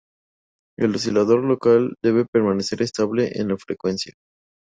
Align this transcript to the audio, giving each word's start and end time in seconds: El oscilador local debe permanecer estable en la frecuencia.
El 0.79 0.95
oscilador 0.95 1.43
local 1.45 1.93
debe 2.01 2.25
permanecer 2.25 2.81
estable 2.81 3.37
en 3.39 3.49
la 3.49 3.57
frecuencia. 3.57 4.13